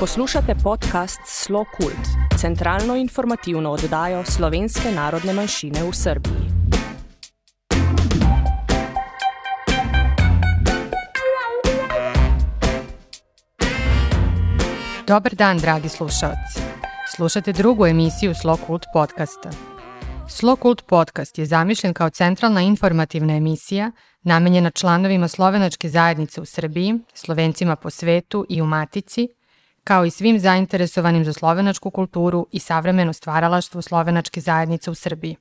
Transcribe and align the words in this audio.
Poslušate 0.00 0.54
podkast 0.54 1.20
Slo 1.24 1.64
Kult, 1.76 2.38
centralno 2.40 2.96
informativno 2.96 3.70
oddajo 3.70 4.24
slovenske 4.24 4.90
narodne 4.92 5.32
manjšine 5.32 5.82
v 5.82 5.92
Srbiji. 5.92 6.46
Dobar 15.06 15.34
dan, 15.34 15.58
dragi 15.58 15.88
slušalci. 15.88 16.60
Slušate 17.16 17.52
drugu 17.52 17.86
emisiju 17.86 18.34
Slo 18.34 18.56
Kult 18.56 18.84
podcasta. 18.92 19.50
Slo 20.28 20.56
Kult 20.56 20.82
podcast 20.86 21.38
je 21.38 21.46
zamišljen 21.46 21.94
kao 21.94 22.10
centralna 22.10 22.60
informativna 22.60 23.36
emisija 23.36 23.92
namenjena 24.22 24.70
članovima 24.70 25.28
slovenačke 25.28 25.88
zajednice 25.88 26.40
u 26.40 26.44
Srbiji, 26.44 26.94
slovencima 27.14 27.76
po 27.76 27.90
svetu 27.90 28.46
i 28.48 28.62
u 28.62 28.66
Matici, 28.66 29.28
kao 29.86 30.04
i 30.04 30.10
svim 30.10 30.38
zainteresovanim 30.38 31.24
za 31.24 31.32
slovenačku 31.32 31.90
kulturu 31.90 32.46
i 32.52 32.58
savremeno 32.58 33.12
stvaralaštvo 33.12 33.82
slovenačke 33.82 34.40
zajednice 34.40 34.90
u 34.90 34.94
Srbiji. 34.94 35.36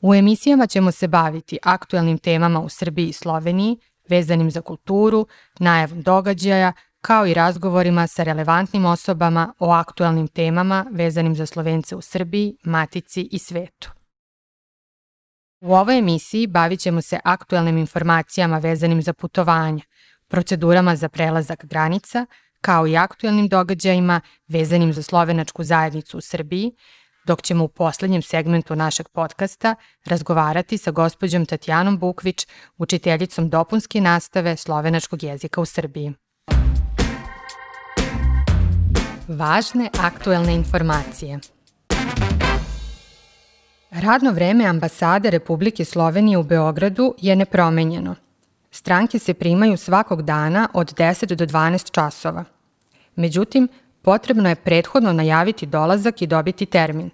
U 0.00 0.14
emisijama 0.14 0.66
ćemo 0.66 0.92
se 0.92 1.08
baviti 1.08 1.58
aktuelnim 1.62 2.18
temama 2.18 2.60
u 2.60 2.68
Srbiji 2.68 3.08
i 3.08 3.12
Sloveniji, 3.12 3.76
vezanim 4.08 4.50
za 4.50 4.60
kulturu, 4.60 5.26
najavom 5.58 6.02
događaja, 6.02 6.72
kao 7.00 7.26
i 7.26 7.34
razgovorima 7.34 8.06
sa 8.06 8.22
relevantnim 8.22 8.84
osobama 8.84 9.52
o 9.58 9.70
aktuelnim 9.70 10.28
temama 10.28 10.86
vezanim 10.92 11.36
za 11.36 11.46
Slovence 11.46 11.96
u 11.96 12.00
Srbiji, 12.00 12.56
Matici 12.64 13.28
i 13.32 13.38
svetu. 13.38 13.92
U 15.60 15.74
ovoj 15.74 15.98
emisiji 15.98 16.46
bavit 16.46 16.80
ćemo 16.80 17.02
se 17.02 17.20
aktuelnim 17.24 17.78
informacijama 17.78 18.58
vezanim 18.58 19.02
za 19.02 19.12
putovanja, 19.12 19.82
procedurama 20.28 20.96
za 20.96 21.08
prelazak 21.08 21.64
granica, 21.64 22.26
kao 22.66 22.86
i 22.86 22.96
aktuelnim 22.96 23.48
događajima 23.48 24.20
vezanim 24.48 24.92
za 24.92 25.02
slovenačku 25.02 25.64
zajednicu 25.64 26.18
u 26.18 26.20
Srbiji, 26.20 26.72
dok 27.26 27.42
ćemo 27.42 27.64
u 27.64 27.68
poslednjem 27.68 28.22
segmentu 28.22 28.76
našeg 28.76 29.08
podcasta 29.08 29.74
razgovarati 30.04 30.78
sa 30.78 30.90
gospođom 30.90 31.46
Tatjanom 31.46 31.98
Bukvić, 31.98 32.46
učiteljicom 32.78 33.50
dopunske 33.50 34.00
nastave 34.00 34.56
slovenačkog 34.56 35.22
jezika 35.22 35.60
u 35.60 35.64
Srbiji. 35.64 36.12
Važne 39.28 39.90
aktuelne 40.00 40.54
informacije 40.54 41.38
Radno 43.90 44.32
vreme 44.32 44.64
ambasade 44.64 45.30
Republike 45.30 45.84
Slovenije 45.84 46.38
u 46.38 46.42
Beogradu 46.42 47.14
je 47.18 47.36
nepromenjeno. 47.36 48.14
Stranke 48.70 49.18
se 49.18 49.34
primaju 49.34 49.76
svakog 49.76 50.22
dana 50.22 50.68
od 50.74 50.94
10 50.94 51.34
do 51.34 51.46
12 51.46 51.90
časova. 51.90 52.55
Međutim, 53.16 53.68
potrebno 54.02 54.48
je 54.48 54.54
prethodno 54.54 55.12
najaviti 55.12 55.66
dolazak 55.66 56.22
i 56.22 56.26
dobiti 56.26 56.66
termin. 56.66 57.10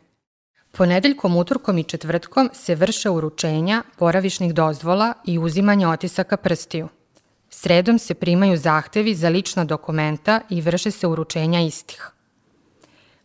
Ponedeljkom, 0.72 1.36
utorkom 1.36 1.78
i 1.78 1.84
četvrtkom 1.84 2.50
se 2.52 2.74
vrše 2.74 3.10
uručenja 3.10 3.82
boravišnih 3.98 4.54
dozvola 4.54 5.12
i 5.26 5.38
uzimanje 5.38 5.88
otisaka 5.88 6.36
prstiju. 6.36 6.88
Sredom 7.50 7.98
se 7.98 8.14
primaju 8.14 8.56
zahtevi 8.56 9.14
za 9.14 9.28
lična 9.28 9.64
dokumenta 9.64 10.40
i 10.50 10.60
vrše 10.60 10.90
se 10.90 11.06
uručenja 11.06 11.60
istih. 11.60 12.10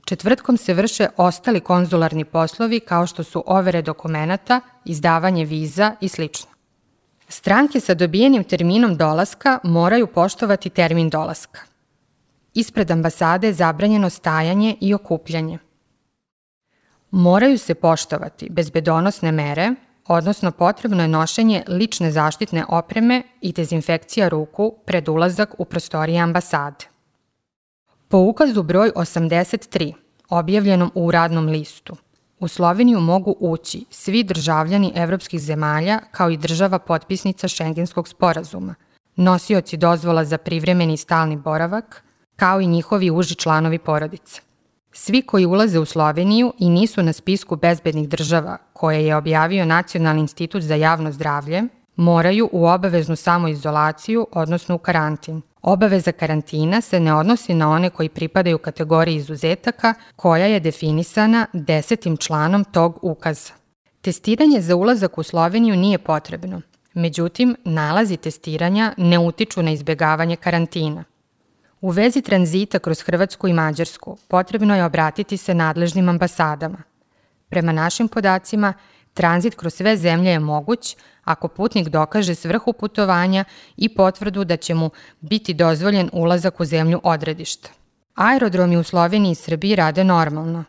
Četvrtkom 0.05 0.57
se 0.57 0.73
vrše 0.73 1.07
ostali 1.17 1.59
konzularni 1.59 2.25
poslovi 2.25 2.79
kao 2.79 3.07
što 3.07 3.23
su 3.23 3.43
overe 3.47 3.81
dokumenta, 3.81 4.61
izdavanje 4.85 5.45
viza 5.45 5.95
i 6.01 6.07
sl. 6.07 6.23
Stranke 7.29 7.79
sa 7.79 7.93
dobijenim 7.93 8.43
terminom 8.43 8.97
dolaska 8.97 9.59
moraju 9.63 10.07
poštovati 10.07 10.69
termin 10.69 11.09
dolaska. 11.09 11.59
Ispred 12.57 12.91
ambasade 12.91 13.47
je 13.47 13.53
zabranjeno 13.53 14.09
stajanje 14.09 14.75
i 14.81 14.93
okupljanje. 14.93 15.59
Moraju 17.11 17.57
se 17.57 17.75
poštovati 17.75 18.49
bezbedonosne 18.49 19.31
mere, 19.31 19.71
odnosno 20.07 20.51
potrebno 20.51 21.03
je 21.03 21.07
nošenje 21.07 21.63
lične 21.67 22.11
zaštitne 22.11 22.65
opreme 22.69 23.23
i 23.41 23.51
dezinfekcija 23.53 24.29
ruku 24.29 24.73
pred 24.85 25.09
ulazak 25.09 25.55
u 25.57 25.65
prostorije 25.65 26.19
ambasade. 26.19 26.85
Po 28.07 28.17
ukazu 28.17 28.63
broj 28.63 28.91
83, 28.95 29.93
objavljenom 30.29 30.91
u 30.95 31.11
radnom 31.11 31.45
listu, 31.45 31.95
u 32.39 32.47
Sloveniju 32.47 32.99
mogu 32.99 33.35
ući 33.39 33.85
svi 33.89 34.23
državljani 34.23 34.91
evropskih 34.95 35.39
zemalja 35.39 35.99
kao 36.11 36.29
i 36.29 36.37
država 36.37 36.79
potpisnica 36.79 37.47
Šengenskog 37.47 38.07
sporazuma, 38.07 38.75
nosioci 39.15 39.77
dozvola 39.77 40.25
za 40.25 40.37
privremeni 40.37 40.93
i 40.93 40.97
stalni 40.97 41.35
boravak, 41.35 42.06
kao 42.37 42.61
i 42.61 42.67
njihovi 42.67 43.11
uži 43.11 43.35
članovi 43.35 43.79
porodice. 43.79 44.41
Svi 44.91 45.21
koji 45.21 45.45
ulaze 45.45 45.79
u 45.79 45.85
Sloveniju 45.85 46.53
i 46.59 46.69
nisu 46.69 47.03
na 47.03 47.13
spisku 47.13 47.55
bezbednih 47.55 48.09
država 48.09 48.57
koje 48.73 49.05
je 49.05 49.15
objavio 49.15 49.65
Nacionalni 49.65 50.21
institut 50.21 50.61
za 50.61 50.75
javno 50.75 51.11
zdravlje, 51.11 51.63
moraju 51.95 52.49
u 52.51 52.65
obaveznu 52.65 53.15
samoizolaciju, 53.15 54.27
odnosno 54.31 54.75
u 54.75 54.77
karantin. 54.77 55.41
Obaveza 55.61 56.11
karantina 56.11 56.81
se 56.81 56.99
ne 56.99 57.13
odnosi 57.13 57.53
na 57.53 57.69
one 57.69 57.89
koji 57.89 58.09
pripadaju 58.09 58.57
kategoriji 58.57 59.15
izuzetaka 59.15 59.93
koja 60.15 60.45
je 60.45 60.59
definisana 60.59 61.45
desetim 61.53 62.17
članom 62.17 62.63
tog 62.63 62.99
ukaza. 63.01 63.53
Testiranje 64.01 64.61
za 64.61 64.75
ulazak 64.75 65.17
u 65.17 65.23
Sloveniju 65.23 65.75
nije 65.75 65.97
potrebno, 65.97 66.61
međutim, 66.93 67.55
nalazi 67.63 68.17
testiranja 68.17 68.93
ne 68.97 69.19
utiču 69.19 69.61
na 69.61 69.71
izbegavanje 69.71 70.35
karantina. 70.35 71.03
U 71.81 71.89
vezi 71.91 72.21
tranzita 72.21 72.79
kroz 72.79 73.01
Hrvatsku 73.01 73.47
i 73.47 73.53
Mađarsku 73.53 74.17
potrebno 74.27 74.75
je 74.75 74.85
obratiti 74.85 75.37
se 75.37 75.53
nadležnim 75.53 76.09
ambasadama. 76.09 76.77
Prema 77.49 77.71
našim 77.71 78.07
podacima, 78.07 78.73
tranzit 79.13 79.55
kroz 79.55 79.73
sve 79.73 79.97
zemlje 79.97 80.31
je 80.31 80.39
moguć 80.39 80.97
ako 81.23 81.47
putnik 81.47 81.89
dokaže 81.89 82.35
svrhu 82.35 82.73
putovanja 82.73 83.43
i 83.77 83.89
potvrdu 83.89 84.43
da 84.43 84.57
će 84.57 84.73
mu 84.73 84.89
biti 85.21 85.53
dozvoljen 85.53 86.09
ulazak 86.13 86.59
u 86.59 86.65
zemlju 86.65 86.99
odredišta. 87.03 87.69
Aerodromi 88.15 88.77
u 88.77 88.83
Sloveniji 88.83 89.31
i 89.31 89.35
Srbiji 89.35 89.75
rade 89.75 90.03
normalno. 90.03 90.63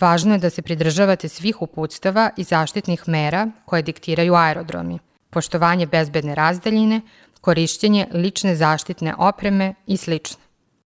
Važno 0.00 0.34
je 0.34 0.38
da 0.38 0.50
se 0.50 0.62
pridržavate 0.62 1.28
svih 1.28 1.62
uputstava 1.62 2.30
i 2.36 2.44
zaštitnih 2.44 3.08
mera 3.08 3.48
koje 3.64 3.82
diktiraju 3.82 4.34
aerodromi, 4.34 4.98
poštovanje 5.30 5.86
bezbedne 5.86 6.34
razdaljine, 6.34 7.00
korišćenje 7.40 8.06
lične 8.12 8.56
zaštitne 8.56 9.14
opreme 9.18 9.74
i 9.86 9.96
sl. 9.96 10.14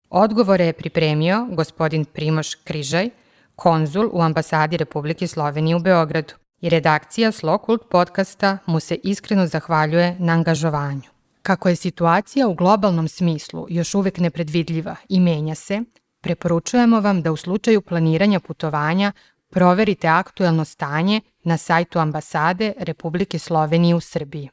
Odgovore 0.09 0.65
je 0.65 0.73
pripremio 0.73 1.47
gospodin 1.51 2.05
Primoš 2.05 2.55
Križaj, 2.55 3.09
konzul 3.55 4.09
u 4.13 4.21
ambasadi 4.21 4.77
Republike 4.77 5.27
Slovenije 5.27 5.75
u 5.75 5.79
Beogradu 5.79 6.33
i 6.61 6.69
redakcija 6.69 7.31
Slokult 7.31 7.81
podcasta 7.89 8.57
mu 8.65 8.79
se 8.79 8.99
iskreno 9.03 9.47
zahvaljuje 9.47 10.15
na 10.19 10.33
angažovanju. 10.33 11.09
Kako 11.41 11.69
je 11.69 11.75
situacija 11.75 12.47
u 12.47 12.53
globalnom 12.53 13.07
smislu 13.07 13.65
još 13.69 13.95
uvek 13.95 14.17
nepredvidljiva 14.17 14.95
i 15.09 15.19
menja 15.19 15.55
se, 15.55 15.81
preporučujemo 16.21 17.01
vam 17.01 17.21
da 17.21 17.31
u 17.31 17.37
slučaju 17.37 17.81
planiranja 17.81 18.39
putovanja 18.39 19.11
proverite 19.49 20.07
aktuelno 20.07 20.65
stanje 20.65 21.21
na 21.43 21.57
sajtu 21.57 21.99
ambasade 21.99 22.73
Republike 22.77 23.39
Slovenije 23.39 23.95
u 23.95 23.99
Srbiji. 23.99 24.49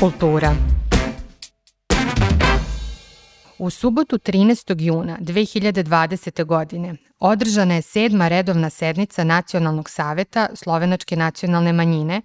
Kultura 0.00 0.54
U 3.58 3.70
subotu 3.70 4.18
13. 4.18 4.80
juna 4.82 5.18
2020. 5.20 6.44
godine 6.44 6.96
održana 7.18 7.74
je 7.74 7.82
sedma 7.82 8.28
redovna 8.28 8.70
sednica 8.70 9.24
Nacionalnog 9.24 9.90
saveta 9.90 10.48
Slovenačke 10.54 11.16
nacionalne 11.16 11.72
manjine, 11.72 12.22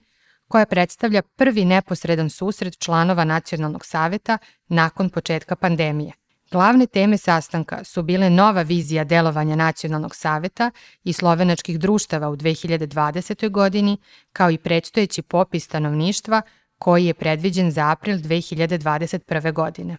koja 0.47 0.65
predstavlja 0.65 1.21
prvi 1.21 1.65
neposredan 1.65 2.29
susret 2.29 2.79
članova 2.79 3.23
Nacionalnog 3.23 3.85
saveta 3.85 4.37
nakon 4.67 5.09
početka 5.09 5.55
pandemije. 5.55 6.11
Glavne 6.51 6.85
teme 6.85 7.17
sastanka 7.17 7.83
su 7.83 8.03
bile 8.03 8.29
nova 8.29 8.61
vizija 8.61 9.03
delovanja 9.03 9.55
Nacionalnog 9.55 10.15
saveta 10.15 10.71
i 11.03 11.13
slovenačkih 11.13 11.79
društava 11.79 12.29
u 12.29 12.35
2020. 12.35 13.49
godini, 13.49 13.97
kao 14.33 14.51
i 14.51 14.57
predstojeći 14.57 15.21
popis 15.21 15.65
stanovništva 15.65 16.41
koji 16.77 17.05
je 17.05 17.13
predviđen 17.13 17.71
za 17.71 17.91
april 17.91 18.17
2021. 18.17 19.53
godine. 19.53 19.97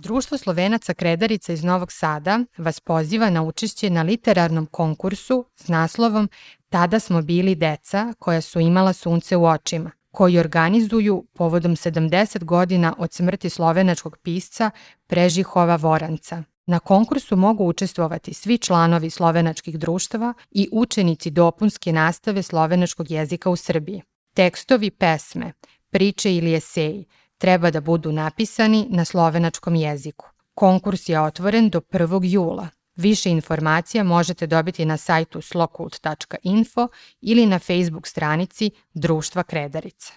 Društvo 0.00 0.38
Slovenaca 0.38 0.94
Kredarica 0.94 1.52
iz 1.52 1.64
Novog 1.64 1.92
Sada 1.92 2.40
vas 2.58 2.80
poziva 2.80 3.30
na 3.30 3.42
učešće 3.42 3.90
na 3.90 4.02
literarnom 4.02 4.66
konkursu 4.66 5.44
s 5.56 5.68
naslovom 5.68 6.28
Tada 6.68 7.00
smo 7.00 7.22
bili 7.22 7.54
deca 7.54 8.14
koja 8.18 8.40
su 8.40 8.60
imala 8.60 8.92
sunce 8.92 9.36
u 9.36 9.44
očima, 9.44 9.90
koji 10.10 10.38
organizuju 10.38 11.26
povodom 11.34 11.76
70 11.76 12.44
godina 12.44 12.94
od 12.98 13.12
smrti 13.12 13.50
slovenačkog 13.50 14.16
pisca 14.16 14.70
Prežihova 15.06 15.76
Voranca. 15.76 16.42
Na 16.66 16.78
konkursu 16.78 17.36
mogu 17.36 17.64
učestvovati 17.64 18.34
svi 18.34 18.58
članovi 18.58 19.10
slovenačkih 19.10 19.78
društava 19.78 20.34
i 20.50 20.68
učenici 20.72 21.30
dopunske 21.30 21.92
nastave 21.92 22.42
slovenačkog 22.42 23.10
jezika 23.10 23.50
u 23.50 23.56
Srbiji. 23.56 24.02
Tekstovi 24.34 24.90
pesme, 24.90 25.52
priče 25.90 26.34
ili 26.34 26.54
eseji, 26.54 27.04
treba 27.38 27.70
da 27.70 27.80
budu 27.80 28.12
napisani 28.12 28.86
na 28.90 29.04
slovenačkom 29.04 29.74
jeziku. 29.74 30.26
Konkurs 30.54 31.08
je 31.08 31.20
otvoren 31.20 31.70
do 31.70 31.80
1. 31.80 32.20
jula. 32.24 32.68
Više 32.96 33.30
informacija 33.30 34.04
možete 34.04 34.46
dobiti 34.46 34.84
na 34.84 34.96
sajtu 34.96 35.40
slokult.info 35.40 36.88
ili 37.20 37.46
na 37.46 37.58
Facebook 37.58 38.06
stranici 38.06 38.70
Društva 38.94 39.42
Kredarica. 39.42 40.12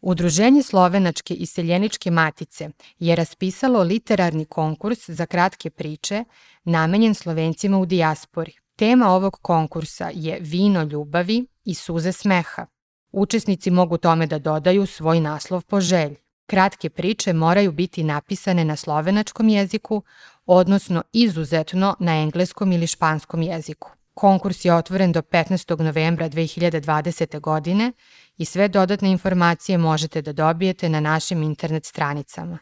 Udruženje 0.00 0.62
Slovenačke 0.62 1.34
i 1.34 1.46
Seljeničke 1.46 2.10
matice 2.10 2.70
je 2.98 3.16
raspisalo 3.16 3.82
literarni 3.82 4.44
konkurs 4.44 5.10
za 5.10 5.26
kratke 5.26 5.70
priče 5.70 6.24
namenjen 6.64 7.14
Slovencima 7.14 7.78
u 7.78 7.86
dijaspori. 7.86 8.52
Tema 8.76 9.08
ovog 9.08 9.38
konkursa 9.42 10.10
je 10.14 10.38
Vino 10.40 10.82
ljubavi 10.82 11.46
i 11.64 11.74
suze 11.74 12.12
smeha. 12.12 12.66
Učesnici 13.12 13.70
mogu 13.70 13.98
tome 13.98 14.26
da 14.26 14.38
dodaju 14.38 14.86
svoj 14.86 15.20
naslov 15.20 15.62
po 15.62 15.80
želji. 15.80 16.16
Kratke 16.46 16.90
priče 16.90 17.32
moraju 17.32 17.72
biti 17.72 18.04
napisane 18.04 18.64
na 18.64 18.76
slovenačkom 18.76 19.48
jeziku, 19.48 20.02
odnosno 20.46 21.02
izuzetno 21.12 21.96
na 22.00 22.16
engleskom 22.16 22.72
ili 22.72 22.86
španskom 22.86 23.42
jeziku. 23.42 23.90
Konkurs 24.14 24.64
je 24.64 24.74
otvoren 24.74 25.12
do 25.12 25.22
15. 25.22 25.80
novembra 25.80 26.28
2020. 26.28 27.40
godine 27.40 27.92
i 28.36 28.44
sve 28.44 28.68
dodatne 28.68 29.10
informacije 29.10 29.78
možete 29.78 30.22
da 30.22 30.32
dobijete 30.32 30.88
na 30.88 31.00
našim 31.00 31.42
internet 31.42 31.84
stranicama. 31.84 32.58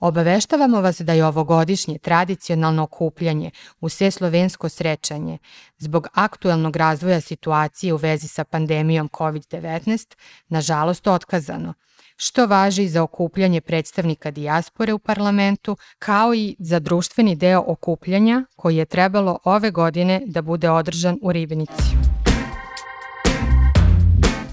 Obaveštavamo 0.00 0.80
vas 0.80 1.00
da 1.00 1.12
je 1.12 1.26
ovogodišnje 1.26 1.98
tradicionalno 1.98 2.82
okupljanje 2.82 3.50
u 3.80 3.88
sve 3.88 4.10
slovensko 4.10 4.68
srećanje 4.68 5.38
zbog 5.78 6.06
aktuelnog 6.14 6.76
razvoja 6.76 7.20
situacije 7.20 7.94
u 7.94 7.96
vezi 7.96 8.28
sa 8.28 8.44
pandemijom 8.44 9.08
COVID-19 9.08 10.16
nažalost 10.48 11.06
otkazano– 11.06 11.74
što 12.20 12.46
važi 12.46 12.88
za 12.88 13.02
okupljanje 13.02 13.60
predstavnika 13.60 14.30
dijaspore 14.30 14.92
u 14.92 14.98
parlamentu, 14.98 15.76
kao 15.98 16.34
i 16.34 16.56
za 16.58 16.78
društveni 16.78 17.36
deo 17.36 17.64
okupljanja 17.66 18.44
koji 18.56 18.76
je 18.76 18.84
trebalo 18.84 19.38
ove 19.44 19.70
godine 19.70 20.22
da 20.26 20.42
bude 20.42 20.70
održan 20.70 21.18
u 21.22 21.32
Ribnici. 21.32 21.96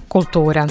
Kultura 0.07 0.68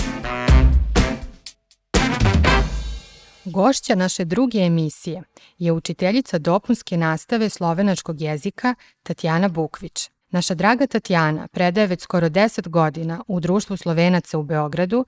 Gošća 3.44 3.94
naše 3.94 4.24
druge 4.24 4.58
emisije 4.58 5.22
je 5.58 5.72
učiteljica 5.72 6.38
dopunske 6.38 6.96
nastave 6.96 7.48
slovenačkog 7.48 8.20
jezika 8.20 8.74
Tatjana 9.02 9.48
Bukvić. 9.48 10.10
Naša 10.30 10.54
draga 10.54 10.86
Tatjana 10.86 11.48
predaje 11.48 11.86
već 11.86 12.02
skoro 12.02 12.28
10 12.28 12.68
godina 12.68 13.22
u 13.28 13.40
Društvu 13.40 13.76
Slovenaca 13.76 14.38
u 14.38 14.42
Beogradu, 14.42 15.04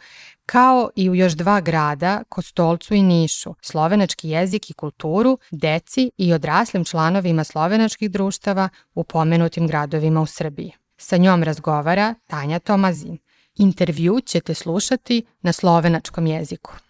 kao 0.46 0.90
i 0.96 1.10
u 1.10 1.14
još 1.14 1.32
dva 1.32 1.60
grada, 1.60 2.22
Kostolcu 2.28 2.94
i 2.94 3.02
Nišu, 3.02 3.54
slovenački 3.60 4.28
jezik 4.28 4.70
i 4.70 4.74
kulturu, 4.74 5.38
deci 5.50 6.10
i 6.16 6.32
odraslim 6.32 6.84
članovima 6.84 7.44
slovenačkih 7.44 8.10
društava 8.10 8.68
u 8.94 9.04
pomenutim 9.04 9.66
gradovima 9.66 10.20
u 10.20 10.26
Srbiji. 10.26 10.72
Sa 10.96 11.16
njom 11.16 11.42
razgovara 11.42 12.14
Tanja 12.26 12.58
Tomazin. 12.58 13.18
Intervju 13.58 14.20
ćete 14.20 14.54
slušati 14.54 15.26
na 15.42 15.52
slovenačkom 15.52 16.26
jeziku. 16.26 16.85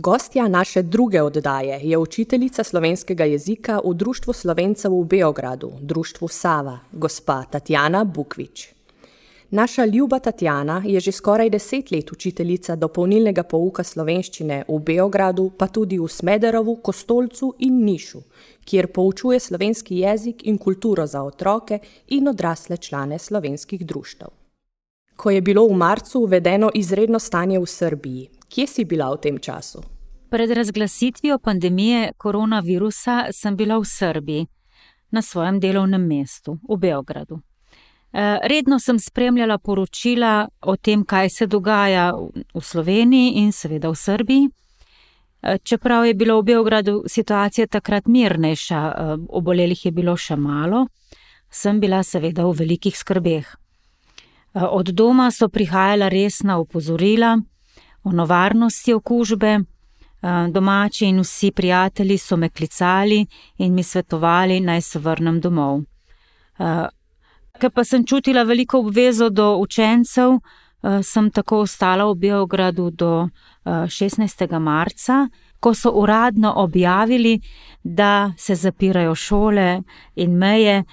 Gostja 0.00 0.48
naše 0.48 0.82
druge 0.82 1.22
oddaje 1.22 1.80
je 1.82 1.98
učiteljica 1.98 2.64
slovenskega 2.64 3.24
jezika 3.24 3.80
v 3.84 3.94
Društvu 3.94 4.32
Slovencev 4.32 4.92
v 4.92 5.04
Beogradu, 5.04 5.72
Društvu 5.80 6.28
Sava, 6.28 6.78
gospa 6.92 7.44
Tatjana 7.50 8.04
Bukvič. 8.04 8.68
Naša 9.50 9.84
ljuba 9.84 10.18
Tatjana 10.18 10.82
je 10.86 11.00
že 11.00 11.12
skoraj 11.12 11.50
deset 11.50 11.90
let 11.90 12.12
učiteljica 12.12 12.76
dopolnilnega 12.76 13.42
pouka 13.42 13.84
slovenščine 13.84 14.64
v 14.68 14.78
Beogradu, 14.78 15.50
pa 15.58 15.66
tudi 15.66 15.98
v 15.98 16.08
Smederovu, 16.08 16.76
Kostolcu 16.76 17.54
in 17.58 17.84
Nišu, 17.84 18.22
kjer 18.64 18.86
poučuje 18.86 19.40
slovenski 19.40 19.98
jezik 19.98 20.46
in 20.46 20.58
kulturo 20.58 21.06
za 21.06 21.22
otroke 21.22 21.78
in 22.08 22.28
odrasle 22.28 22.76
člane 22.76 23.18
slovenskih 23.18 23.86
društev. 23.86 24.28
Ko 25.16 25.30
je 25.30 25.40
bilo 25.40 25.68
v 25.68 25.76
marcu 25.76 26.20
uvedeno 26.20 26.70
izredno 26.74 27.18
stanje 27.18 27.58
v 27.58 27.66
Srbiji, 27.66 28.39
Kje 28.50 28.66
si 28.66 28.84
bila 28.84 29.12
v 29.14 29.16
tem 29.22 29.38
času? 29.38 29.78
Pred 30.30 30.50
razglasitvijo 30.50 31.38
pandemije 31.38 32.12
koronavirusa 32.16 33.26
sem 33.32 33.56
bila 33.56 33.78
v 33.78 33.84
Srbiji, 33.84 34.46
na 35.10 35.22
svojem 35.22 35.60
delovnem 35.60 36.02
mestu, 36.06 36.58
v 36.68 36.76
Beogradu. 36.76 37.40
Eh, 38.12 38.38
redno 38.42 38.78
sem 38.78 38.98
spremljala 38.98 39.58
poročila 39.58 40.48
o 40.60 40.76
tem, 40.76 41.04
kaj 41.04 41.30
se 41.30 41.46
dogaja 41.46 42.12
v 42.54 42.60
Sloveniji 42.60 43.32
in 43.38 43.52
seveda 43.52 43.88
v 43.88 43.94
Srbiji. 43.96 44.48
Eh, 45.42 45.58
čeprav 45.62 46.06
je 46.06 46.14
bila 46.14 46.34
v 46.40 46.42
Beogradu 46.42 47.04
situacija 47.06 47.66
takrat 47.66 48.06
mirnejša, 48.06 48.80
eh, 48.88 49.16
obolelih 49.28 49.84
je 49.84 49.92
bilo 49.92 50.16
še 50.16 50.36
malo, 50.36 50.86
sem 51.50 51.80
bila 51.80 52.02
seveda 52.02 52.44
v 52.46 52.52
velikih 52.52 52.96
skrbeh. 52.96 53.46
Od 54.54 54.86
doma 54.86 55.30
so 55.30 55.48
prihajala 55.48 56.08
resna 56.08 56.58
opozorila, 56.58 57.38
o 58.04 58.12
nevarnosti 58.12 58.92
okužbe. 58.94 59.58
Domači 60.52 61.06
in 61.06 61.20
vsi 61.20 61.50
prijatelji 61.50 62.18
so 62.18 62.36
me 62.36 62.48
klicali 62.48 63.26
in 63.58 63.74
mi 63.74 63.82
svetovali, 63.82 64.60
naj 64.60 64.80
se 64.80 64.98
vrnem 64.98 65.40
domov. 65.40 65.80
Ker 67.60 67.70
pa 67.74 67.84
sem 67.84 68.04
čutila 68.06 68.42
veliko 68.42 68.78
obvezo 68.78 69.30
do 69.30 69.56
učencev, 69.56 70.38
sem 71.02 71.30
tako 71.30 71.60
ostala 71.64 72.04
v 72.12 72.14
Beogradu 72.14 72.90
do 72.90 73.28
16. 73.64 74.58
marca, 74.58 75.28
ko 75.60 75.74
so 75.74 75.90
uradno 75.90 76.52
objavili, 76.56 77.40
da 77.84 78.32
se 78.36 78.54
zapirajo 78.54 79.14
šole 79.14 79.82
in 80.16 80.36
meje, 80.36 80.84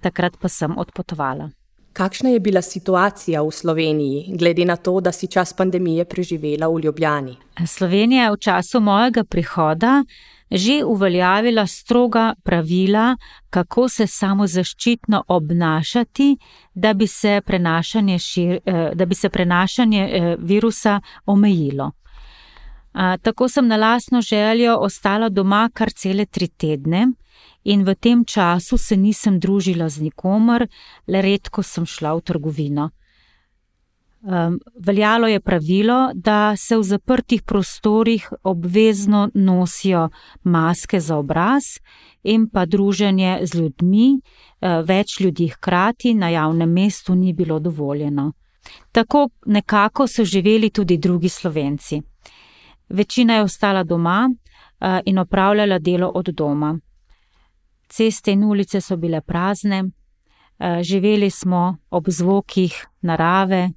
takrat 0.00 0.36
pa 0.40 0.48
sem 0.48 0.78
odpotovala. 0.78 1.50
Kakšna 1.94 2.30
je 2.30 2.40
bila 2.40 2.62
situacija 2.62 3.42
v 3.42 3.50
Sloveniji, 3.50 4.36
glede 4.38 4.64
na 4.64 4.76
to, 4.76 5.00
da 5.00 5.12
si 5.12 5.26
čas 5.26 5.52
pandemije 5.52 6.04
preživela 6.04 6.66
v 6.68 6.80
Ljubljani? 6.80 7.36
Slovenija 7.66 8.24
je 8.24 8.32
v 8.32 8.36
času 8.36 8.80
mojega 8.80 9.24
prihoda 9.24 10.04
že 10.50 10.84
uveljavila 10.84 11.66
stroga 11.66 12.34
pravila, 12.42 13.16
kako 13.50 13.88
se 13.88 14.06
samo 14.06 14.46
zaščitno 14.46 15.24
obnašati, 15.28 16.36
da 16.74 16.92
bi 16.94 17.06
se 17.06 17.40
prenašanje, 17.46 18.18
šir, 18.18 18.58
eh, 18.64 18.90
da 18.94 19.06
bi 19.06 19.14
se 19.14 19.28
prenašanje 19.28 20.10
eh, 20.12 20.36
virusa 20.38 21.00
omejilo. 21.26 21.92
Tako 23.22 23.48
sem 23.48 23.66
na 23.66 23.76
lasno 23.76 24.20
željo 24.20 24.76
ostala 24.76 25.28
doma 25.28 25.70
kar 25.74 25.90
cele 25.90 26.26
tri 26.26 26.48
tedne 26.48 27.06
in 27.64 27.84
v 27.84 27.94
tem 27.94 28.24
času 28.24 28.78
se 28.78 28.96
nisem 28.96 29.38
družila 29.40 29.88
z 29.88 30.02
nikomer, 30.02 30.68
le 31.08 31.22
redko 31.22 31.62
sem 31.62 31.86
šla 31.86 32.14
v 32.14 32.20
trgovino. 32.20 32.90
Um, 34.24 34.58
veljalo 34.80 35.28
je 35.28 35.40
pravilo, 35.40 36.10
da 36.14 36.56
se 36.56 36.76
v 36.76 36.82
zaprtih 36.82 37.42
prostorih 37.42 38.32
obvezno 38.42 39.28
nosijo 39.34 40.08
maske 40.42 41.00
za 41.00 41.16
obraz 41.16 41.62
in 42.22 42.48
pa 42.48 42.64
druženje 42.64 43.40
z 43.42 43.58
ljudmi, 43.58 44.06
uh, 44.14 44.80
več 44.80 45.20
ljudi 45.20 45.48
hkrati 45.48 46.14
na 46.14 46.28
javnem 46.28 46.72
mestu 46.72 47.14
ni 47.14 47.32
bilo 47.32 47.58
dovoljeno. 47.58 48.32
Tako 48.92 49.28
nekako 49.46 50.06
so 50.06 50.24
živeli 50.24 50.70
tudi 50.70 50.96
drugi 50.96 51.28
slovenci. 51.28 52.00
Večina 52.88 53.34
je 53.34 53.42
ostala 53.42 53.84
doma 53.84 54.30
uh, 54.30 54.98
in 55.04 55.18
opravljala 55.18 55.78
delo 55.78 56.08
od 56.14 56.28
doma 56.32 56.78
ceste 57.96 58.32
in 58.32 58.42
ulice 58.42 58.80
so 58.80 58.96
bile 58.96 59.20
prazne, 59.20 59.84
eh, 60.58 60.82
živeli 60.82 61.30
smo 61.30 61.76
ob 61.90 62.08
zvokih 62.08 62.86
narave, 63.00 63.70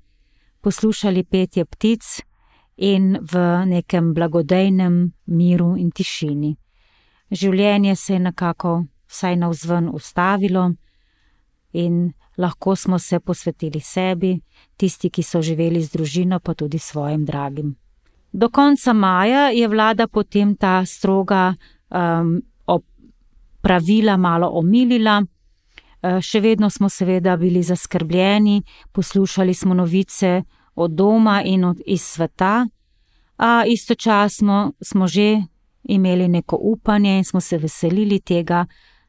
poslušali 0.61 1.23
petje 1.23 1.65
ptic 1.65 2.03
in 2.77 3.17
v 3.21 3.65
nekem 3.65 4.13
blagodejnem 4.13 5.13
miru 5.25 5.75
in 5.77 5.91
tišini. 5.91 6.55
Življenje 7.31 7.95
se 7.95 8.13
je 8.13 8.19
nekako 8.19 8.85
vsaj 9.07 9.35
na 9.35 9.49
vzven 9.49 9.89
ustavilo 9.93 10.71
in 11.73 12.13
lahko 12.37 12.75
smo 12.75 12.99
se 12.99 13.19
posvetili 13.19 13.79
sebi, 13.79 14.39
tisti, 14.77 15.09
ki 15.09 15.23
so 15.23 15.41
živeli 15.41 15.81
z 15.81 15.91
družino, 15.91 16.39
pa 16.39 16.53
tudi 16.53 16.79
svojim 16.79 17.25
dragim. 17.25 17.75
Do 18.31 18.49
konca 18.49 18.93
maja 18.93 19.49
je 19.49 19.67
vlada 19.67 20.07
potem 20.07 20.55
ta 20.55 20.85
stroga 20.85 21.55
um, 21.89 22.41
pravila 23.67 24.17
malo 24.17 24.47
omilila. 24.53 25.23
Eh, 26.01 26.21
še 26.21 26.39
vedno 26.39 26.69
smo 26.69 26.87
seveda 26.89 27.35
bili 27.37 27.63
zaskrbljeni, 27.63 28.61
poslušali 28.91 29.53
smo 29.53 29.73
novice 29.73 30.43
od 30.75 30.91
doma 30.91 31.41
in 31.43 31.65
od 31.65 31.81
iz 31.85 32.01
sveta, 32.01 32.67
a 33.37 33.63
istočasno 33.67 34.73
smo 34.81 35.07
že 35.07 35.41
imeli 35.83 36.27
neko 36.27 36.55
upanje 36.61 37.17
in 37.17 37.23
smo 37.23 37.41
se 37.41 37.57
veselili 37.57 38.19
tega, 38.19 38.65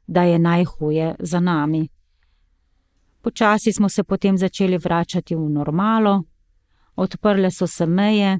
da 0.07 0.23
je 0.23 0.38
najhuje 0.38 1.15
za 1.19 1.41
nami. 1.41 1.88
Počasi 3.23 3.73
smo 3.73 3.88
se 3.88 4.05
potem 4.05 4.38
začeli 4.38 4.79
vračati 4.79 5.37
v 5.37 5.50
normalo, 5.50 6.23
odprle 6.97 7.50
so 7.50 7.67
se 7.67 7.87
meje, 7.87 8.38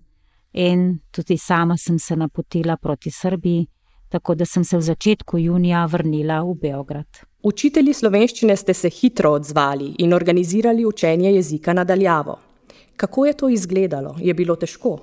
in 0.53 0.99
tudi 1.11 1.37
sama 1.39 1.77
sem 1.77 1.99
se 1.99 2.17
napotila 2.17 2.77
proti 2.77 3.11
Srbiji, 3.11 3.67
tako 4.09 4.35
da 4.35 4.45
sem 4.45 4.65
se 4.65 4.77
v 4.77 4.81
začetku 4.81 5.38
junija 5.38 5.85
vrnila 5.87 6.43
v 6.43 6.55
Beograd. 6.55 7.07
Učitelji 7.43 7.95
slovenščine 7.95 8.57
ste 8.57 8.75
se 8.75 8.91
hitro 8.91 9.33
odzvali 9.33 9.95
in 9.99 10.12
organizirali 10.12 10.87
učenje 10.87 11.33
jezika 11.33 11.73
nadaljavo. 11.73 12.38
Kako 12.97 13.27
je 13.27 13.33
to 13.33 13.49
izgledalo? 13.49 14.17
Je 14.19 14.35
bilo 14.35 14.57
težko? 14.57 14.99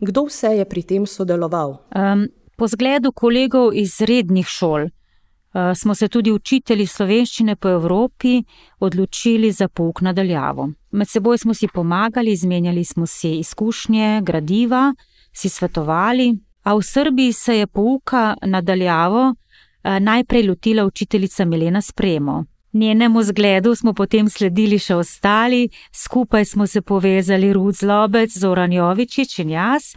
Kdo 0.00 0.24
vse 0.24 0.56
je 0.58 0.64
pri 0.64 0.82
tem 0.82 1.06
sodeloval? 1.06 1.76
Um, 1.94 2.28
po 2.56 2.68
zgledu 2.68 3.12
kolegov 3.12 3.74
iz 3.74 4.00
rednih 4.00 4.46
šol 4.46 4.86
uh, 4.88 5.72
smo 5.76 5.94
se 5.94 6.08
tudi 6.08 6.32
učitelji 6.32 6.86
slovenščine 6.86 7.56
po 7.56 7.68
Evropi 7.68 8.42
odločili 8.80 9.52
za 9.52 9.68
pouk 9.68 10.00
nadaljavo. 10.00 10.70
Med 10.90 11.08
seboj 11.08 11.38
smo 11.38 11.54
si 11.54 11.68
pomagali, 11.74 12.32
izmenjali 12.32 12.84
smo 12.84 13.06
si 13.06 13.38
izkušnje, 13.38 14.22
gradiva, 14.22 14.94
si 15.32 15.48
svetovali, 15.48 16.32
a 16.64 16.74
v 16.74 16.82
Srbiji 16.82 17.32
se 17.32 17.58
je 17.58 17.66
pouka 17.66 18.36
nadaljavo 18.42 19.28
uh, 19.28 19.98
najprej 20.00 20.48
lotila 20.48 20.84
učiteljica 20.84 21.44
Milena 21.44 21.80
Spremo. 21.80 22.44
Njenemu 22.72 23.22
zgledu 23.22 23.74
smo 23.74 23.92
potem 23.92 24.28
sledili 24.28 24.78
še 24.78 24.94
ostali, 24.94 25.68
skupaj 25.92 26.44
smo 26.44 26.66
se 26.66 26.82
povezali 26.82 27.52
Rud 27.52 27.74
Zlobec, 27.74 28.32
Zoran 28.38 28.72
Jovičič 28.72 29.38
in 29.38 29.50
jaz. 29.50 29.92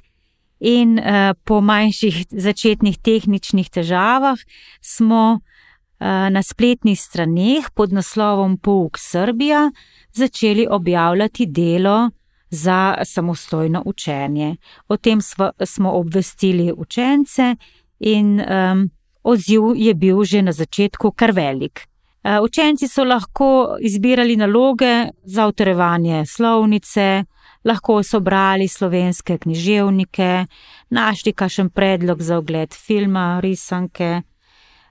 In 0.59 0.99
uh, 0.99 1.33
po 1.43 1.61
manjših 1.61 2.25
začetnih 2.29 2.97
tehničnih 2.97 3.69
težavah 3.69 4.37
smo 4.81 5.39
uh, 5.39 6.29
na 6.29 6.43
spletnih 6.43 6.99
straneh 6.99 7.71
pod 7.73 7.93
naslovom 7.93 8.57
Pouk 8.57 8.97
Srbija 8.97 9.71
začeli 10.13 10.67
objavljati 10.69 11.45
delo 11.45 12.09
za 12.49 12.95
samostojno 13.05 13.83
učenje. 13.85 14.55
O 14.87 14.97
tem 14.97 15.21
sva, 15.21 15.51
smo 15.65 15.91
obvestili 15.91 16.73
učence, 16.77 17.55
in 17.99 18.39
um, 18.39 18.89
odziv 19.23 19.61
je 19.75 19.93
bil 19.93 20.23
že 20.23 20.41
na 20.41 20.51
začetku 20.51 21.11
kar 21.11 21.31
velik. 21.31 21.87
Eh, 22.23 22.39
učenci 22.41 22.87
so 22.87 23.03
lahko 23.03 23.77
izbirali 23.79 24.35
naloge 24.35 25.07
za 25.23 25.47
utrjevanje 25.47 26.25
slovnice, 26.25 27.23
lahko 27.63 28.03
so 28.03 28.19
brali 28.19 28.67
slovenske 28.67 29.37
književnike, 29.37 30.45
našli 30.89 31.33
kakšen 31.33 31.69
predlog 31.69 32.21
za 32.21 32.37
ogled 32.37 32.73
filma, 32.73 33.39
risanke, 33.39 34.21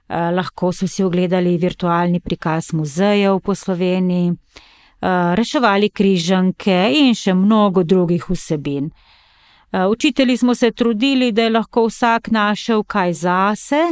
eh, 0.08 0.30
lahko 0.30 0.72
so 0.72 0.88
si 0.88 1.04
ogledali 1.04 1.58
virtualni 1.58 2.20
prikaz 2.20 2.72
muzejev 2.72 3.40
po 3.40 3.54
Sloveniji, 3.54 4.32
reševali 5.00 5.90
križanke 5.90 6.90
in 6.94 7.14
še 7.14 7.34
mnogo 7.34 7.82
drugih 7.84 8.30
vsebin. 8.30 8.90
Učitelji 9.90 10.36
smo 10.36 10.54
se 10.54 10.70
trudili, 10.70 11.32
da 11.32 11.42
je 11.42 11.50
lahko 11.50 11.86
vsak 11.86 12.30
našel 12.30 12.82
kaj 12.82 13.12
zase. 13.12 13.82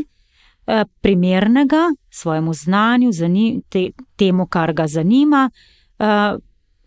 Eh, 0.66 0.84
primernega 1.00 1.92
svojemu 2.10 2.52
znanju, 2.54 3.10
te, 3.68 3.90
temu, 4.16 4.46
kar 4.46 4.72
ga 4.72 4.86
zanima. 4.86 5.50
Eh, 5.98 6.36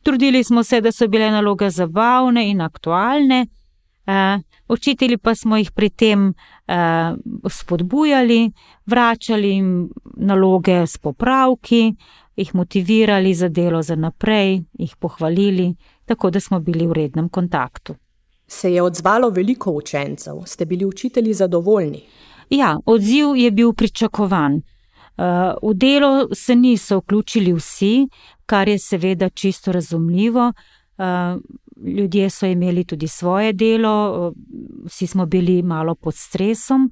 trudili 0.03 0.43
smo 0.43 0.63
se, 0.63 0.81
da 0.81 0.91
so 0.91 1.07
bile 1.07 1.31
naloge 1.31 1.69
zabavne 1.69 2.49
in 2.49 2.61
aktualne, 2.61 3.47
eh, 4.07 4.39
učitelji 4.67 5.17
pa 5.17 5.35
smo 5.35 5.57
jih 5.57 5.71
pri 5.71 5.89
tem 5.89 6.33
spodbujali, 7.49 8.51
vračali 8.85 9.49
jim 9.49 9.89
naloge 10.15 10.87
s 10.87 10.97
popravki, 10.97 11.95
jih 12.37 12.55
motivirali 12.55 13.33
za 13.33 13.49
delo 13.49 13.81
za 13.81 13.95
naprej, 13.95 14.61
jih 14.73 14.95
pohvalili, 14.99 15.75
tako 16.05 16.29
da 16.29 16.39
smo 16.39 16.59
bili 16.59 16.87
v 16.87 16.93
rednem 16.93 17.29
kontaktu. 17.29 17.95
Se 18.47 18.73
je 18.73 18.81
odzvalo 18.81 19.29
veliko 19.29 19.71
učencev, 19.71 20.35
ste 20.45 20.65
bili 20.65 20.85
učitelji 20.85 21.33
zadovoljni? 21.33 22.01
Ja, 22.49 22.79
odziv 22.85 23.35
je 23.35 23.51
bil 23.51 23.73
pričakovan. 23.73 24.53
Uh, 24.53 25.23
v 25.69 25.73
delo 25.73 26.27
se 26.33 26.55
niso 26.55 26.97
vključili 26.97 27.53
vsi, 27.53 28.07
kar 28.45 28.67
je 28.67 28.79
seveda 28.79 29.29
čisto 29.29 29.71
razumljivo. 29.71 30.53
Uh, 30.97 31.41
ljudje 31.87 32.29
so 32.29 32.45
imeli 32.45 32.83
tudi 32.83 33.07
svoje 33.07 33.53
delo, 33.53 34.27
uh, 34.27 34.33
vsi 34.85 35.07
smo 35.07 35.25
bili 35.25 35.61
malo 35.63 35.95
pod 35.95 36.15
stresom, 36.15 36.91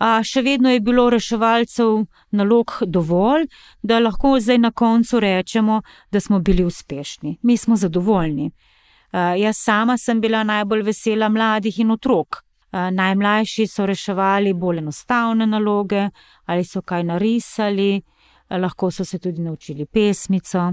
a 0.00 0.22
še 0.24 0.40
vedno 0.42 0.70
je 0.72 0.80
bilo 0.80 1.10
reševalcev 1.12 2.06
nalog 2.32 2.72
dovolj, 2.86 3.46
da 3.82 3.98
lahko 4.00 4.38
zdaj 4.40 4.58
na 4.58 4.70
koncu 4.70 5.20
rečemo, 5.20 5.82
da 6.12 6.20
smo 6.20 6.38
bili 6.40 6.64
uspešni. 6.64 7.38
Mi 7.42 7.56
smo 7.56 7.76
zadovoljni. 7.76 8.50
Jaz 9.12 9.58
sama 9.58 9.98
sem 9.98 10.20
bila 10.20 10.42
najbolj 10.44 10.82
vesela 10.82 11.28
mladih 11.28 11.78
in 11.78 11.90
otrok. 11.90 12.40
Najmlajši 12.72 13.66
so 13.66 13.86
reševali 13.86 14.54
bolj 14.54 14.78
enostavne 14.78 15.46
naloge 15.46 16.08
ali 16.46 16.64
so 16.64 16.82
kaj 16.82 17.04
narisali, 17.04 18.02
lahko 18.50 18.90
so 18.90 19.04
se 19.04 19.18
tudi 19.18 19.42
naučili 19.42 19.86
pesmico. 19.86 20.72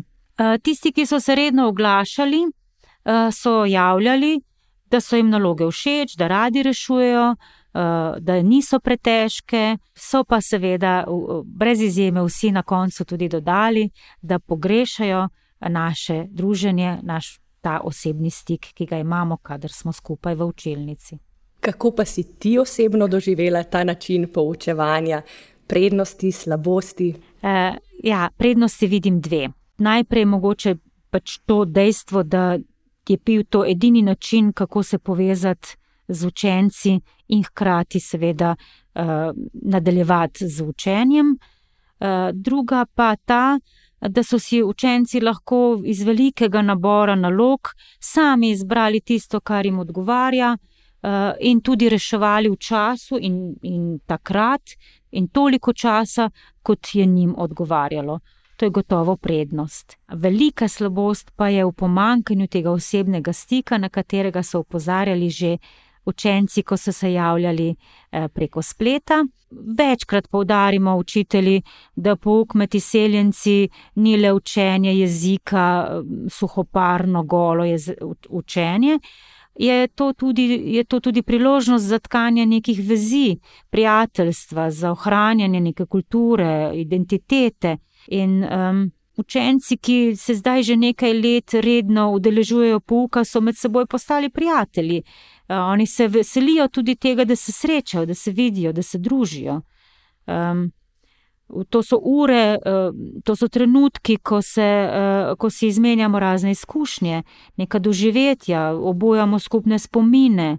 Tisti, 0.63 0.91
ki 0.91 1.05
so 1.05 1.19
se 1.19 1.36
redno 1.36 1.67
oglašali, 1.67 2.46
so 3.34 3.65
javljali, 3.65 4.38
da 4.91 5.01
so 5.01 5.15
jim 5.15 5.29
naloge 5.29 5.65
všeč, 5.65 6.15
da 6.17 6.27
radi 6.27 6.63
rešujejo, 6.63 7.36
da 8.19 8.41
niso 8.43 8.79
pretežke, 8.79 9.77
so 9.96 10.24
pa 10.24 10.41
seveda 10.41 11.05
brez 11.46 11.81
izjeme 11.81 12.24
vsi 12.24 12.51
na 12.51 12.63
koncu 12.63 13.05
tudi 13.05 13.29
dodali, 13.29 13.89
da 14.22 14.39
pogrešajo 14.39 15.27
naše 15.60 16.25
druženje, 16.29 17.00
naš 17.03 17.39
ta 17.62 17.79
osebni 17.84 18.29
stik, 18.29 18.74
ki 18.74 18.86
ga 18.86 18.98
imamo, 18.98 19.38
kadar 19.38 19.72
smo 19.72 19.93
skupaj 19.93 20.36
v 20.36 20.46
učilnici. 20.46 21.17
Kako 21.60 21.91
pa 21.91 22.05
si 22.05 22.24
ti 22.39 22.57
osebno 22.60 23.07
doživela 23.07 23.63
ta 23.63 23.84
način 23.84 24.27
poučevanja, 24.34 25.22
prednosti, 25.67 26.31
slabosti? 26.31 27.13
Uh, 27.41 27.75
ja, 28.03 28.29
prednosti 28.38 28.88
vidim 28.88 29.22
dve. 29.22 29.50
Najprej 29.77 30.25
mogoče 30.25 30.75
pač 31.10 31.38
to 31.46 31.65
dejstvo, 31.65 32.24
da 32.24 32.57
je 33.07 33.17
bil 33.25 33.43
to 33.50 33.65
edini 33.65 34.01
način, 34.01 34.53
kako 34.53 34.84
se 34.84 35.00
povezati 35.00 35.75
z 36.08 36.26
učenci 36.26 37.00
in 37.28 37.44
hkrati, 37.44 38.00
seveda, 38.00 38.56
uh, 38.56 39.02
nadaljevati 39.54 40.48
z 40.48 40.64
učenjem. 40.64 41.38
Uh, 42.00 42.08
druga 42.34 42.86
pa 42.96 43.16
ta, 43.16 43.60
da 44.00 44.24
so 44.24 44.40
si 44.40 44.64
učenci 44.64 45.20
lahko 45.20 45.82
iz 45.86 46.04
velikega 46.04 46.62
nabora 46.62 47.16
nalog 47.16 47.70
sami 48.00 48.50
izbrali 48.50 49.00
tisto, 49.02 49.40
kar 49.40 49.66
jim 49.66 49.80
odgovarja. 49.80 50.58
Eh, 51.08 51.36
in 51.40 51.62
tudi 51.62 51.90
reševali 51.90 52.50
v 52.50 52.58
času 52.58 53.18
in, 53.22 53.54
in 53.62 54.00
takrat, 54.06 54.74
in 55.12 55.28
toliko 55.28 55.74
časa, 55.74 56.30
kot 56.64 56.90
je 56.94 57.06
njim 57.06 57.36
odgovarjalo. 57.38 58.20
To 58.58 58.66
je 58.66 58.70
gotovo 58.70 59.16
prednost. 59.16 59.98
Velika 60.08 60.68
slabost 60.68 61.32
pa 61.36 61.50
je 61.50 61.66
v 61.66 61.72
pomankanju 61.72 62.48
tega 62.48 62.72
osebnega 62.72 63.34
stika, 63.34 63.78
na 63.78 63.90
katerega 63.90 64.44
so 64.44 64.60
upozarjali 64.60 65.30
že 65.30 65.58
učenci, 66.08 66.64
ko 66.64 66.78
so 66.78 66.92
se 66.92 67.14
javljali 67.14 67.76
eh, 68.12 68.28
preko 68.28 68.62
spleta. 68.62 69.26
Večkrat 69.78 70.28
poudarimo 70.30 70.96
učitelji, 70.98 71.62
da 71.96 72.16
pouk 72.16 72.54
med 72.54 72.76
izseljenci 72.76 73.70
ni 73.96 74.18
le 74.18 74.34
učenje 74.34 74.94
jezika, 74.94 75.88
eh, 75.90 76.30
suhoparno, 76.30 77.24
golo 77.24 77.66
je 77.66 77.78
učenje 78.30 79.00
je 79.60 79.88
to, 79.88 80.14
tudi, 80.14 80.62
je 80.66 80.84
to 80.84 81.00
tudi 81.00 81.22
priložnost 81.22 81.86
za 81.86 82.00
tkanje 82.00 82.46
nekih 82.46 82.80
vezi, 82.90 83.38
prijateljstva, 83.70 84.72
za 84.72 84.92
ohranjanje 84.92 85.60
neke 85.60 85.86
kulture, 85.86 86.72
identitete. 86.74 87.78
In 88.08 88.44
um, 88.44 88.92
učenci, 89.18 89.78
ki 89.78 90.16
se 90.16 90.36
zdaj 90.36 90.64
že 90.64 90.76
nekaj 90.76 91.14
let 91.14 91.54
redno 91.54 92.12
udeležujejo 92.12 92.80
pouka, 92.80 93.26
so 93.26 93.42
med 93.42 93.58
seboj 93.58 93.86
postali 93.86 94.30
prijatelji. 94.30 95.04
Uh, 95.50 95.56
oni 95.56 95.88
se 95.88 96.08
veselijo 96.08 96.68
tudi 96.68 96.96
tega, 96.96 97.26
da 97.26 97.36
se 97.36 97.52
srečajo, 97.52 98.06
da 98.06 98.14
se 98.14 98.32
vidijo, 98.32 98.74
da 98.74 98.84
se 98.84 98.98
družijo. 98.98 99.62
Um, 100.28 100.72
To 101.70 101.84
so 101.84 101.98
ure, 102.04 102.60
eh, 102.66 102.92
to 103.24 103.36
so 103.36 103.48
trenutki, 103.48 104.18
ko, 104.18 104.42
se, 104.42 104.62
eh, 104.62 105.36
ko 105.38 105.50
si 105.50 105.68
izmenjamo 105.68 106.20
razne 106.20 106.52
izkušnje, 106.52 107.24
neka 107.58 107.80
doživetja, 107.80 108.74
obojamo 108.76 109.40
skupne 109.40 109.80
spomine, 109.80 110.58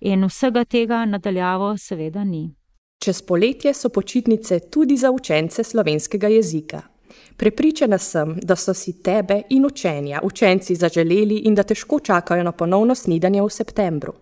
in 0.00 0.24
vsega 0.24 0.64
tega 0.64 1.04
nadaljavo, 1.04 1.76
seveda, 1.78 2.24
ni. 2.24 2.54
Čez 2.98 3.22
poletje 3.22 3.74
so 3.74 3.88
počitnice 3.88 4.60
tudi 4.70 4.96
za 4.96 5.10
učence 5.10 5.64
slovenskega 5.64 6.28
jezika. 6.28 6.82
Prepričana 7.36 7.98
sem, 7.98 8.38
da 8.42 8.56
so 8.56 8.74
si 8.74 9.02
tebe 9.02 9.42
in 9.50 9.66
učenja 9.66 10.20
učenci 10.22 10.74
zaželeli 10.74 11.42
in 11.44 11.54
da 11.54 11.62
težko 11.62 12.00
čakajo 12.00 12.42
na 12.42 12.52
ponovno 12.52 12.94
snidanje 12.94 13.42
v 13.42 13.50
septembru. 13.50 14.12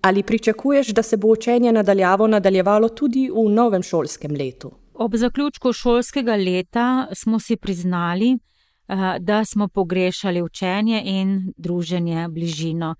Ali 0.00 0.22
pričakuješ, 0.22 0.88
da 0.88 1.02
se 1.02 1.16
bo 1.16 1.28
učenje 1.28 1.72
nadaljavo 1.72 2.26
nadaljevalo 2.26 2.88
tudi 2.88 3.30
v 3.30 3.48
novem 3.50 3.82
šolskem 3.82 4.32
letu? 4.32 4.72
Ob 4.94 5.16
zaključku 5.16 5.72
šolskega 5.72 6.36
leta 6.36 7.06
smo 7.14 7.40
si 7.40 7.56
priznali, 7.56 8.32
eh, 8.32 9.18
da 9.20 9.44
smo 9.44 9.68
pogrešali 9.68 10.42
učenje 10.42 11.02
in 11.04 11.52
druženje, 11.56 12.28
bližino. 12.28 12.94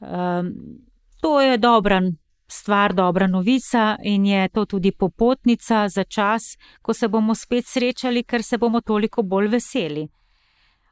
Ehm, 0.00 0.46
To 1.22 1.40
je 1.40 1.58
dobra 1.58 2.02
stvar, 2.52 2.94
dobra 2.94 3.26
novica 3.26 3.96
in 4.02 4.26
je 4.26 4.48
to 4.48 4.64
tudi 4.64 4.92
popotnica 4.92 5.88
za 5.88 6.04
čas, 6.04 6.42
ko 6.82 6.94
se 6.94 7.08
bomo 7.08 7.34
spet 7.34 7.66
srečali, 7.66 8.22
ker 8.22 8.42
se 8.42 8.58
bomo 8.58 8.80
toliko 8.80 9.22
bolj 9.22 9.48
veseli. 9.48 10.08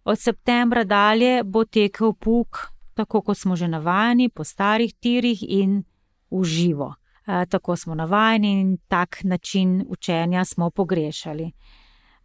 Od 0.04 0.18
septembra 0.18 0.84
dalje 0.84 1.44
bo 1.44 1.64
tekel 1.64 2.12
puk, 2.12 2.58
tako 2.94 3.22
kot 3.22 3.38
smo 3.38 3.56
že 3.56 3.68
navajeni, 3.68 4.28
po 4.28 4.44
starih 4.44 4.94
tirih 5.00 5.42
in 5.48 5.82
v 6.30 6.44
živo. 6.44 6.94
E, 7.26 7.46
tako 7.46 7.76
smo 7.76 7.94
navajeni 7.94 8.60
in 8.60 8.78
tak 8.88 9.18
način 9.22 9.84
učenja 9.88 10.44
smo 10.44 10.70
pogrešali. 10.70 11.52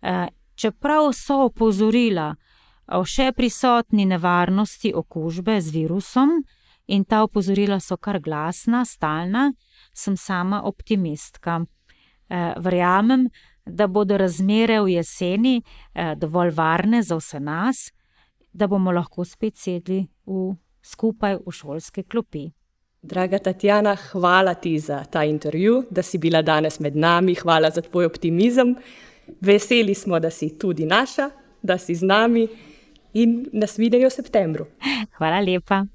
E, 0.01 0.27
čeprav 0.55 1.11
so 1.13 1.43
opozorila 1.45 2.35
o 2.87 3.05
še 3.05 3.31
prisotni 3.35 4.05
nevarnosti 4.05 4.93
okužbe 4.95 5.61
z 5.61 5.73
virusom, 5.73 6.29
in 6.87 7.05
ta 7.05 7.23
opozorila 7.23 7.79
so 7.79 7.97
kar 7.97 8.19
glasna, 8.19 8.85
stalna, 8.85 9.51
sem 9.93 10.17
sama 10.17 10.61
optimistka. 10.63 11.61
E, 12.29 12.53
verjamem, 12.57 13.29
da 13.65 13.87
bodo 13.87 14.17
razmere 14.17 14.79
v 14.81 14.97
jeseni 14.99 15.61
dovolj 16.17 16.51
varne 16.53 17.01
za 17.03 17.17
vse 17.17 17.39
nas, 17.39 17.87
da 18.53 18.67
bomo 18.67 18.91
lahko 18.91 19.25
spet 19.25 19.57
sedli 19.57 20.03
v, 20.25 20.53
skupaj 20.85 21.39
v 21.41 21.51
šolske 21.51 22.03
klopi. 22.03 22.45
Draga 23.05 23.39
Tatjana, 23.39 23.95
hvala 24.11 24.53
ti 24.53 24.79
za 24.79 25.03
ta 25.03 25.23
intervju, 25.23 25.83
da 25.89 26.01
si 26.01 26.17
bila 26.17 26.41
danes 26.41 26.79
med 26.79 26.95
nami. 26.95 27.35
Hvala 27.35 27.69
za 27.69 27.81
tvoj 27.81 28.05
optimizem. 28.05 28.75
Veseli 29.41 29.93
smo, 29.93 30.19
da 30.19 30.29
si 30.29 30.57
tudi 30.57 30.85
naša, 30.85 31.29
da 31.61 31.77
si 31.77 31.95
z 31.95 32.05
nami 32.05 32.47
in 33.13 33.45
nas 33.53 33.77
vidijo 33.77 34.09
v 34.09 34.13
septembru. 34.13 34.65
Hvala 35.17 35.39
lepa. 35.39 35.85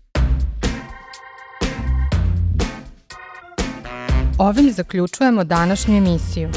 Ovim 4.41 4.73
zaključujemo 4.73 5.45
današnju 5.45 5.97
emisiju. 5.97 6.51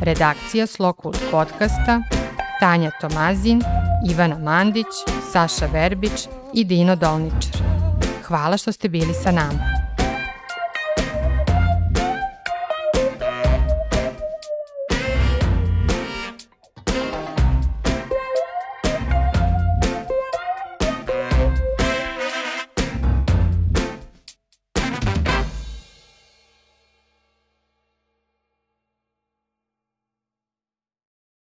redakcija 0.03 0.67
Slokult 0.67 1.19
podcasta, 1.31 2.03
Tanja 2.61 2.91
Tomazin, 3.01 3.63
Ivana 4.11 4.39
Mandić, 4.39 4.87
Saša 5.33 5.67
Verbić 5.67 6.29
i 6.55 6.65
Dino 6.65 6.97
Dolničar. 6.97 7.63
Hvala 8.25 8.57
što 8.57 8.73
ste 8.73 8.89
bili 8.89 9.15
sa 9.15 9.31
nama. 9.31 9.88